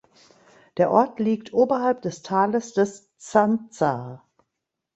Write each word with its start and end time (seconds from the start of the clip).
Der 0.77 0.89
Ort 0.89 1.19
liegt 1.19 1.53
oberhalb 1.53 2.01
des 2.01 2.23
Tales 2.23 2.73
des 2.73 3.03
T’Santsa. 3.19 4.21